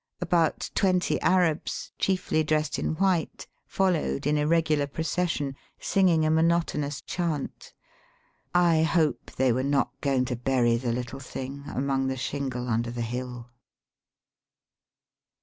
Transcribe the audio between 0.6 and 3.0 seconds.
twenty Arabs^ chiefly dressed in